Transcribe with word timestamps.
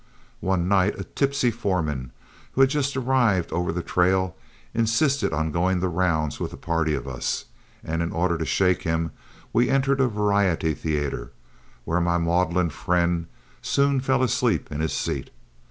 One 0.39 0.67
night 0.67 0.97
a 0.97 1.03
tipsy 1.03 1.51
foreman, 1.51 2.09
who 2.53 2.61
had 2.61 2.71
just 2.71 2.97
arrived 2.97 3.51
over 3.53 3.71
the 3.71 3.83
trail, 3.83 4.35
insisted 4.73 5.31
on 5.31 5.51
going 5.51 5.79
the 5.79 5.89
rounds 5.89 6.39
with 6.39 6.51
a 6.53 6.57
party 6.57 6.95
of 6.95 7.07
us, 7.07 7.45
and 7.83 8.01
in 8.01 8.11
order 8.11 8.35
to 8.39 8.45
shake 8.47 8.81
him 8.81 9.11
we 9.53 9.69
entered 9.69 10.01
a 10.01 10.07
variety 10.07 10.73
theatre, 10.73 11.33
where 11.85 12.01
my 12.01 12.17
maudlin 12.17 12.71
friend 12.71 13.27
soon 13.61 13.99
fell 14.01 14.23
asleep 14.23 14.71
in 14.71 14.79
his 14.81 14.93
seat. 14.93 15.29